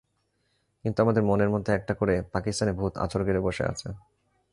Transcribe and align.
কিন্তু 0.85 0.99
আমাদের 1.01 1.23
মনের 1.23 1.49
মধ্যে 1.49 1.71
একটা 1.73 1.93
করে 1.93 2.15
পাকিস্তানি 2.31 2.71
ভূত 2.71 2.93
আছর 2.97 3.21
গেড়ে 3.23 3.41
বসে 3.41 3.63
আছে। 3.63 3.87